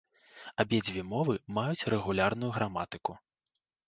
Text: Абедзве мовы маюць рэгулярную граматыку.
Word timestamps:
Абедзве 0.61 1.03
мовы 1.09 1.35
маюць 1.57 1.87
рэгулярную 1.93 2.49
граматыку. 2.57 3.13